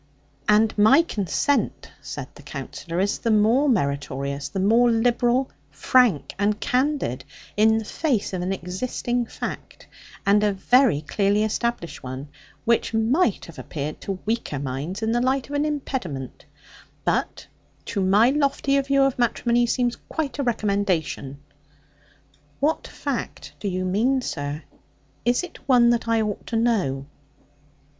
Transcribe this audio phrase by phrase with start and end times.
[0.49, 6.59] 'And my consent,' said the Counsellor, 'is the more meritorious, the more liberal, frank, and
[6.59, 7.23] candid,
[7.55, 9.85] in the face of an existing fact,
[10.25, 12.29] and a very clearly established one;
[12.65, 16.45] which might have appeared to weaker minds in the light of an impediment;
[17.05, 17.45] but
[17.85, 21.37] to my loftier view of matrimony seems quite a recommendation.'
[22.59, 24.63] 'What fact do you mean, sir?
[25.25, 27.05] Is it one that I ought to know?'